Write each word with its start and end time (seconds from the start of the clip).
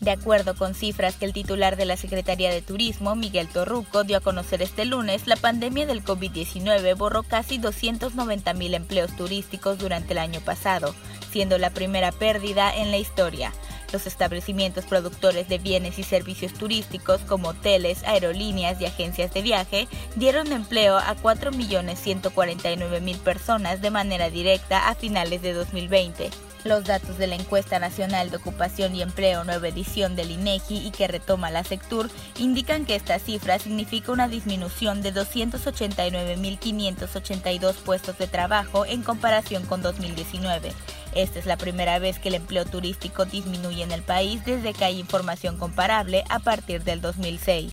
De 0.00 0.10
acuerdo 0.10 0.54
con 0.54 0.74
cifras 0.74 1.16
que 1.16 1.26
el 1.26 1.34
titular 1.34 1.76
de 1.76 1.84
la 1.84 1.98
Secretaría 1.98 2.50
de 2.50 2.62
Turismo, 2.62 3.14
Miguel 3.16 3.48
Torruco, 3.48 4.02
dio 4.02 4.16
a 4.16 4.20
conocer 4.20 4.62
este 4.62 4.86
lunes, 4.86 5.26
la 5.26 5.36
pandemia 5.36 5.84
del 5.84 6.02
COVID-19 6.02 6.96
borró 6.96 7.22
casi 7.22 7.58
290 7.58 8.54
mil 8.54 8.72
empleos 8.72 9.14
turísticos 9.14 9.78
durante 9.78 10.14
el 10.14 10.18
año 10.18 10.40
pasado, 10.40 10.94
siendo 11.30 11.58
la 11.58 11.68
primera 11.68 12.12
pérdida 12.12 12.74
en 12.74 12.90
la 12.90 12.96
historia. 12.96 13.52
Los 13.92 14.06
establecimientos 14.06 14.84
productores 14.84 15.48
de 15.48 15.58
bienes 15.58 15.98
y 15.98 16.04
servicios 16.04 16.54
turísticos 16.54 17.20
como 17.22 17.48
hoteles, 17.48 18.04
aerolíneas 18.04 18.80
y 18.80 18.86
agencias 18.86 19.34
de 19.34 19.42
viaje 19.42 19.88
dieron 20.16 20.52
empleo 20.52 20.96
a 20.96 21.16
4.149.000 21.16 23.18
personas 23.18 23.80
de 23.80 23.90
manera 23.90 24.30
directa 24.30 24.88
a 24.88 24.94
finales 24.94 25.42
de 25.42 25.52
2020. 25.52 26.30
Los 26.64 26.84
datos 26.84 27.16
de 27.16 27.26
la 27.26 27.36
encuesta 27.36 27.78
nacional 27.78 28.30
de 28.30 28.36
ocupación 28.36 28.94
y 28.94 29.00
empleo 29.00 29.44
nueva 29.44 29.68
edición 29.68 30.14
del 30.14 30.30
INEGI 30.30 30.86
y 30.86 30.90
que 30.90 31.08
retoma 31.08 31.50
la 31.50 31.64
Sectur 31.64 32.10
indican 32.38 32.84
que 32.84 32.96
esta 32.96 33.18
cifra 33.18 33.58
significa 33.58 34.12
una 34.12 34.28
disminución 34.28 35.00
de 35.00 35.14
289.582 35.14 37.76
puestos 37.76 38.18
de 38.18 38.26
trabajo 38.26 38.84
en 38.84 39.02
comparación 39.02 39.64
con 39.64 39.80
2019. 39.80 40.72
Esta 41.14 41.38
es 41.38 41.46
la 41.46 41.56
primera 41.56 41.98
vez 41.98 42.18
que 42.18 42.28
el 42.28 42.36
empleo 42.36 42.64
turístico 42.64 43.24
disminuye 43.24 43.82
en 43.82 43.92
el 43.92 44.02
país 44.02 44.44
desde 44.44 44.72
que 44.72 44.84
hay 44.84 44.98
información 44.98 45.56
comparable 45.56 46.24
a 46.28 46.38
partir 46.38 46.84
del 46.84 47.00
2006. 47.00 47.72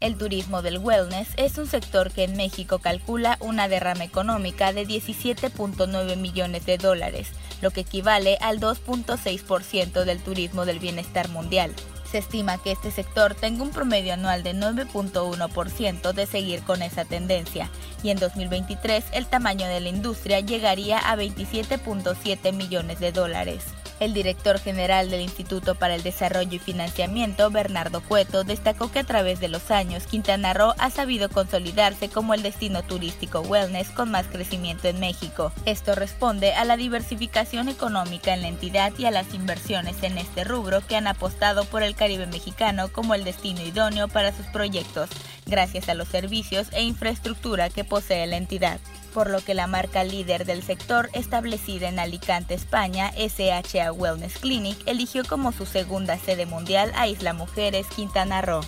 El 0.00 0.16
turismo 0.16 0.62
del 0.62 0.78
wellness 0.78 1.28
es 1.36 1.58
un 1.58 1.66
sector 1.66 2.10
que 2.10 2.24
en 2.24 2.34
México 2.34 2.78
calcula 2.78 3.36
una 3.40 3.68
derrama 3.68 4.04
económica 4.04 4.72
de 4.72 4.86
17.9 4.86 6.16
millones 6.16 6.64
de 6.64 6.78
dólares, 6.78 7.28
lo 7.60 7.70
que 7.70 7.82
equivale 7.82 8.38
al 8.40 8.60
2.6% 8.60 10.04
del 10.04 10.22
turismo 10.22 10.64
del 10.64 10.78
bienestar 10.78 11.28
mundial. 11.28 11.74
Se 12.10 12.18
estima 12.18 12.58
que 12.58 12.72
este 12.72 12.90
sector 12.90 13.36
tenga 13.36 13.62
un 13.62 13.70
promedio 13.70 14.14
anual 14.14 14.42
de 14.42 14.52
9.1% 14.52 16.12
de 16.12 16.26
seguir 16.26 16.62
con 16.62 16.82
esa 16.82 17.04
tendencia 17.04 17.70
y 18.02 18.10
en 18.10 18.18
2023 18.18 19.04
el 19.12 19.26
tamaño 19.26 19.68
de 19.68 19.80
la 19.80 19.90
industria 19.90 20.40
llegaría 20.40 20.98
a 20.98 21.16
27.7 21.16 22.52
millones 22.52 22.98
de 22.98 23.12
dólares. 23.12 23.64
El 24.00 24.14
director 24.14 24.58
general 24.58 25.10
del 25.10 25.20
Instituto 25.20 25.74
para 25.74 25.94
el 25.94 26.02
Desarrollo 26.02 26.56
y 26.56 26.58
Financiamiento, 26.58 27.50
Bernardo 27.50 28.00
Cueto, 28.00 28.44
destacó 28.44 28.90
que 28.90 29.00
a 29.00 29.04
través 29.04 29.40
de 29.40 29.48
los 29.48 29.70
años 29.70 30.06
Quintana 30.06 30.54
Roo 30.54 30.72
ha 30.78 30.88
sabido 30.88 31.28
consolidarse 31.28 32.08
como 32.08 32.32
el 32.32 32.42
destino 32.42 32.82
turístico 32.82 33.40
wellness 33.40 33.90
con 33.90 34.10
más 34.10 34.26
crecimiento 34.26 34.88
en 34.88 35.00
México. 35.00 35.52
Esto 35.66 35.94
responde 35.94 36.54
a 36.54 36.64
la 36.64 36.78
diversificación 36.78 37.68
económica 37.68 38.32
en 38.32 38.40
la 38.40 38.48
entidad 38.48 38.94
y 38.96 39.04
a 39.04 39.10
las 39.10 39.34
inversiones 39.34 40.02
en 40.02 40.16
este 40.16 40.44
rubro 40.44 40.80
que 40.80 40.96
han 40.96 41.06
apostado 41.06 41.66
por 41.66 41.82
el 41.82 41.94
Caribe 41.94 42.26
mexicano 42.26 42.88
como 42.90 43.14
el 43.14 43.24
destino 43.24 43.60
idóneo 43.60 44.08
para 44.08 44.32
sus 44.32 44.46
proyectos, 44.46 45.10
gracias 45.44 45.90
a 45.90 45.94
los 45.94 46.08
servicios 46.08 46.68
e 46.72 46.82
infraestructura 46.82 47.68
que 47.68 47.84
posee 47.84 48.26
la 48.26 48.38
entidad 48.38 48.80
por 49.12 49.30
lo 49.30 49.40
que 49.44 49.54
la 49.54 49.66
marca 49.66 50.04
líder 50.04 50.44
del 50.46 50.62
sector, 50.62 51.10
establecida 51.12 51.88
en 51.88 51.98
Alicante, 51.98 52.54
España, 52.54 53.12
SHA 53.16 53.92
Wellness 53.92 54.38
Clinic, 54.38 54.78
eligió 54.86 55.24
como 55.24 55.52
su 55.52 55.66
segunda 55.66 56.18
sede 56.18 56.46
mundial 56.46 56.92
a 56.94 57.08
Isla 57.08 57.32
Mujeres, 57.32 57.86
Quintana 57.94 58.42
Roo. 58.42 58.62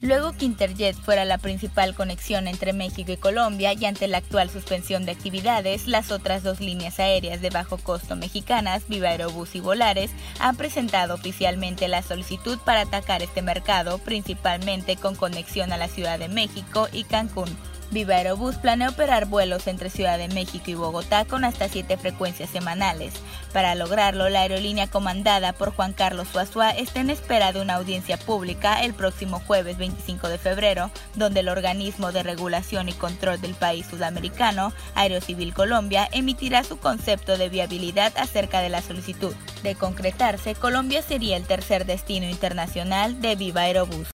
Luego 0.00 0.32
que 0.32 0.44
Interjet 0.44 0.94
fuera 0.94 1.24
la 1.24 1.38
principal 1.38 1.92
conexión 1.92 2.46
entre 2.46 2.72
México 2.72 3.10
y 3.10 3.16
Colombia 3.16 3.72
y 3.72 3.84
ante 3.84 4.06
la 4.06 4.18
actual 4.18 4.48
suspensión 4.48 5.04
de 5.04 5.10
actividades, 5.10 5.88
las 5.88 6.12
otras 6.12 6.44
dos 6.44 6.60
líneas 6.60 7.00
aéreas 7.00 7.40
de 7.40 7.50
bajo 7.50 7.78
costo 7.78 8.14
mexicanas, 8.14 8.86
Viva 8.88 9.08
Aerobús 9.08 9.56
y 9.56 9.60
Volares, 9.60 10.12
han 10.38 10.56
presentado 10.56 11.14
oficialmente 11.14 11.88
la 11.88 12.02
solicitud 12.02 12.58
para 12.64 12.82
atacar 12.82 13.22
este 13.22 13.42
mercado, 13.42 13.98
principalmente 13.98 14.94
con 14.94 15.16
conexión 15.16 15.72
a 15.72 15.76
la 15.76 15.88
Ciudad 15.88 16.20
de 16.20 16.28
México 16.28 16.86
y 16.92 17.02
Cancún. 17.02 17.56
Viva 17.90 18.16
Aerobús 18.16 18.56
planea 18.56 18.90
operar 18.90 19.26
vuelos 19.26 19.66
entre 19.66 19.88
Ciudad 19.88 20.18
de 20.18 20.28
México 20.28 20.64
y 20.70 20.74
Bogotá 20.74 21.24
con 21.24 21.44
hasta 21.44 21.68
siete 21.68 21.96
frecuencias 21.96 22.50
semanales. 22.50 23.14
Para 23.54 23.74
lograrlo, 23.74 24.28
la 24.28 24.42
aerolínea 24.42 24.88
comandada 24.88 25.54
por 25.54 25.72
Juan 25.72 25.94
Carlos 25.94 26.28
Suazua 26.30 26.70
está 26.70 27.00
en 27.00 27.08
espera 27.08 27.52
de 27.52 27.62
una 27.62 27.76
audiencia 27.76 28.18
pública 28.18 28.82
el 28.82 28.92
próximo 28.92 29.40
jueves 29.40 29.78
25 29.78 30.28
de 30.28 30.36
febrero, 30.36 30.90
donde 31.14 31.40
el 31.40 31.48
organismo 31.48 32.12
de 32.12 32.22
regulación 32.22 32.90
y 32.90 32.92
control 32.92 33.40
del 33.40 33.54
país 33.54 33.86
sudamericano, 33.86 34.72
Aerocivil 34.94 35.54
Colombia, 35.54 36.08
emitirá 36.12 36.64
su 36.64 36.78
concepto 36.78 37.38
de 37.38 37.48
viabilidad 37.48 38.12
acerca 38.18 38.60
de 38.60 38.68
la 38.68 38.82
solicitud. 38.82 39.34
De 39.62 39.74
concretarse, 39.74 40.54
Colombia 40.54 41.00
sería 41.00 41.38
el 41.38 41.46
tercer 41.46 41.86
destino 41.86 42.28
internacional 42.28 43.22
de 43.22 43.34
Viva 43.34 43.62
Aerobús. 43.62 44.08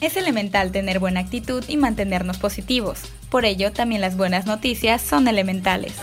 Es 0.00 0.16
elemental 0.16 0.72
tener 0.72 0.98
buena 0.98 1.20
actitud 1.20 1.64
y 1.68 1.78
mantenernos 1.78 2.36
positivos. 2.36 3.00
Por 3.30 3.46
ello, 3.46 3.72
también 3.72 4.02
las 4.02 4.16
buenas 4.16 4.44
noticias 4.44 5.00
son 5.00 5.26
elementales. 5.26 5.94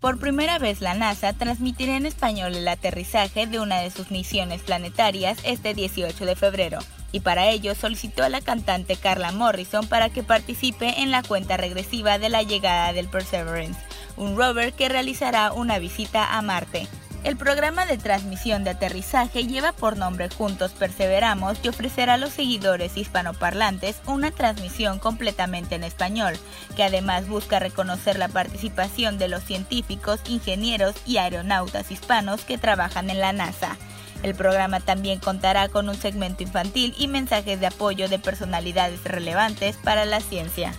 Por 0.00 0.18
primera 0.18 0.58
vez 0.58 0.80
la 0.80 0.94
NASA 0.94 1.32
transmitirá 1.32 1.96
en 1.96 2.06
español 2.06 2.56
el 2.56 2.66
aterrizaje 2.66 3.46
de 3.46 3.60
una 3.60 3.78
de 3.78 3.90
sus 3.90 4.10
misiones 4.10 4.60
planetarias 4.62 5.38
este 5.44 5.74
18 5.74 6.26
de 6.26 6.34
febrero, 6.34 6.80
y 7.12 7.20
para 7.20 7.48
ello 7.48 7.74
solicitó 7.76 8.24
a 8.24 8.28
la 8.28 8.40
cantante 8.40 8.96
Carla 8.96 9.30
Morrison 9.30 9.86
para 9.86 10.10
que 10.10 10.24
participe 10.24 11.00
en 11.00 11.12
la 11.12 11.22
cuenta 11.22 11.56
regresiva 11.56 12.18
de 12.18 12.30
la 12.30 12.42
llegada 12.42 12.92
del 12.92 13.08
Perseverance, 13.08 13.78
un 14.16 14.36
rover 14.36 14.72
que 14.72 14.88
realizará 14.88 15.52
una 15.52 15.78
visita 15.78 16.36
a 16.36 16.42
Marte. 16.42 16.88
El 17.24 17.36
programa 17.36 17.86
de 17.86 17.98
transmisión 17.98 18.64
de 18.64 18.70
aterrizaje 18.70 19.46
lleva 19.46 19.70
por 19.70 19.96
nombre 19.96 20.28
Juntos 20.28 20.72
Perseveramos 20.72 21.56
y 21.62 21.68
ofrecerá 21.68 22.14
a 22.14 22.18
los 22.18 22.32
seguidores 22.32 22.96
hispanoparlantes 22.96 24.00
una 24.06 24.32
transmisión 24.32 24.98
completamente 24.98 25.76
en 25.76 25.84
español, 25.84 26.34
que 26.74 26.82
además 26.82 27.28
busca 27.28 27.60
reconocer 27.60 28.18
la 28.18 28.26
participación 28.26 29.18
de 29.18 29.28
los 29.28 29.44
científicos, 29.44 30.20
ingenieros 30.26 30.96
y 31.06 31.18
aeronautas 31.18 31.92
hispanos 31.92 32.44
que 32.44 32.58
trabajan 32.58 33.08
en 33.08 33.20
la 33.20 33.32
NASA. 33.32 33.76
El 34.24 34.34
programa 34.34 34.80
también 34.80 35.20
contará 35.20 35.68
con 35.68 35.88
un 35.88 35.96
segmento 35.96 36.42
infantil 36.42 36.92
y 36.98 37.06
mensajes 37.06 37.60
de 37.60 37.66
apoyo 37.66 38.08
de 38.08 38.18
personalidades 38.18 39.04
relevantes 39.04 39.76
para 39.76 40.04
la 40.06 40.20
ciencia. 40.20 40.74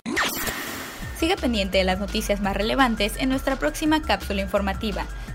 Siga 1.18 1.36
pendiente 1.36 1.78
de 1.78 1.84
las 1.84 2.00
noticias 2.00 2.40
más 2.40 2.54
relevantes 2.54 3.16
en 3.16 3.30
nuestra 3.30 3.56
próxima 3.56 4.02
cápsula 4.02 4.42
informativa. 4.42 5.06